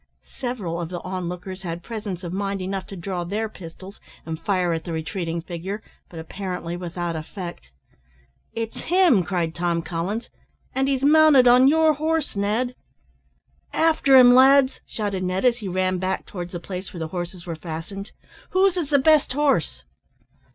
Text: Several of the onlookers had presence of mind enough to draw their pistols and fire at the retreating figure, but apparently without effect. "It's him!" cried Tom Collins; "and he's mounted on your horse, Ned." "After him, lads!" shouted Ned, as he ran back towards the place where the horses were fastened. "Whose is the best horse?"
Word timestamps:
Several 0.39 0.81
of 0.81 0.89
the 0.89 0.99
onlookers 1.01 1.61
had 1.61 1.83
presence 1.83 2.23
of 2.23 2.33
mind 2.33 2.59
enough 2.59 2.87
to 2.87 2.95
draw 2.95 3.23
their 3.23 3.47
pistols 3.47 3.99
and 4.25 4.39
fire 4.39 4.73
at 4.73 4.83
the 4.83 4.91
retreating 4.91 5.43
figure, 5.43 5.83
but 6.09 6.19
apparently 6.19 6.75
without 6.75 7.15
effect. 7.15 7.69
"It's 8.51 8.79
him!" 8.81 9.21
cried 9.21 9.53
Tom 9.53 9.83
Collins; 9.83 10.31
"and 10.73 10.87
he's 10.87 11.03
mounted 11.03 11.47
on 11.47 11.67
your 11.67 11.93
horse, 11.93 12.35
Ned." 12.35 12.73
"After 13.73 14.17
him, 14.17 14.33
lads!" 14.33 14.81
shouted 14.87 15.21
Ned, 15.23 15.45
as 15.45 15.59
he 15.59 15.67
ran 15.67 15.99
back 15.99 16.25
towards 16.25 16.53
the 16.53 16.59
place 16.59 16.91
where 16.91 16.99
the 16.99 17.09
horses 17.09 17.45
were 17.45 17.53
fastened. 17.55 18.11
"Whose 18.49 18.77
is 18.77 18.89
the 18.89 18.97
best 18.97 19.33
horse?" 19.33 19.83